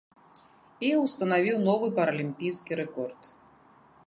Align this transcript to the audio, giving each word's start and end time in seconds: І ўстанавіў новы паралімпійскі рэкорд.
І 0.87 0.89
ўстанавіў 1.01 1.57
новы 1.69 1.87
паралімпійскі 2.01 2.71
рэкорд. 2.85 3.21